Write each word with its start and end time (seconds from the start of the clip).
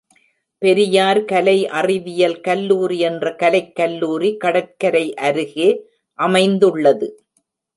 பெரியார் 0.61 1.25
கலை 1.25 1.55
அறிவியல் 1.71 2.39
கல்லூரி 2.39 2.99
என்ற 2.99 3.35
கலைக் 3.35 3.75
கல்லூரி 3.75 4.37
கடற்கரை 4.37 5.05
அருகே 5.21 5.69
அமைந்துள்ளது. 6.19 7.09